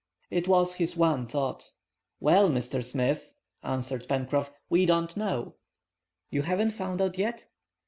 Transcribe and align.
It 0.31 0.47
was 0.47 0.73
his 0.73 0.97
one 0.97 1.27
thought. 1.27 1.69
"Well, 2.19 2.49
Mr. 2.49 2.83
Smith," 2.83 3.35
answered 3.61 4.07
Pencroff, 4.07 4.49
"we 4.67 4.87
don't 4.87 5.15
know." 5.15 5.57
"You 6.31 6.41
haven't 6.41 6.71
found 6.71 7.03
out 7.03 7.19
yet?" 7.19 7.45